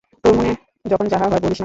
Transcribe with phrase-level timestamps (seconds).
[0.23, 0.51] তাের মনে
[0.85, 1.59] যখন যাহা হয়, বলিস না কেন?